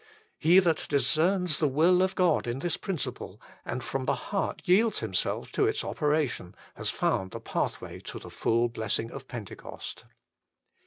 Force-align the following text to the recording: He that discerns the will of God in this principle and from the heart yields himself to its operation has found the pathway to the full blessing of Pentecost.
He 0.39 0.57
that 0.57 0.87
discerns 0.89 1.59
the 1.59 1.67
will 1.67 2.01
of 2.01 2.15
God 2.15 2.47
in 2.47 2.57
this 2.57 2.75
principle 2.75 3.39
and 3.63 3.83
from 3.83 4.05
the 4.05 4.15
heart 4.15 4.63
yields 4.65 4.97
himself 4.97 5.51
to 5.51 5.67
its 5.67 5.83
operation 5.83 6.55
has 6.73 6.89
found 6.89 7.29
the 7.29 7.39
pathway 7.39 7.99
to 7.99 8.17
the 8.17 8.31
full 8.31 8.67
blessing 8.67 9.11
of 9.11 9.27
Pentecost. 9.27 10.05